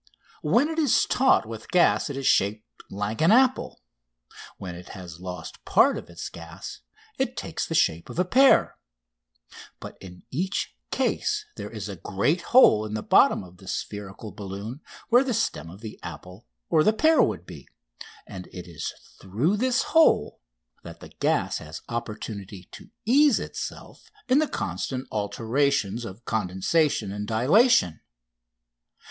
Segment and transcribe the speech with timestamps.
[0.41, 3.83] When it is taut with gas it is shaped like an apple;
[4.57, 6.79] when it has lost part of its gas
[7.19, 8.77] it takes the shape of a pear;
[9.79, 14.31] but in each case there is a great hole in the bottom of the spherical
[14.31, 17.67] balloon where the stem of the apple or the pear would be,
[18.25, 18.91] and it is
[19.21, 20.39] through this hole
[20.81, 27.27] that the gas has opportunity to ease itself in the constant alternations of condensation and
[27.27, 28.01] dilatation.